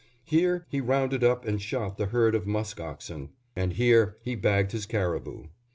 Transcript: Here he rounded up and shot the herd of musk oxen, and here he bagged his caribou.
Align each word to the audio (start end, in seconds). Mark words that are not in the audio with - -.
Here 0.23 0.65
he 0.67 0.81
rounded 0.81 1.23
up 1.23 1.45
and 1.45 1.61
shot 1.61 1.97
the 1.99 2.07
herd 2.07 2.33
of 2.33 2.47
musk 2.47 2.79
oxen, 2.79 3.33
and 3.55 3.73
here 3.73 4.17
he 4.23 4.33
bagged 4.33 4.71
his 4.71 4.87
caribou. 4.87 5.49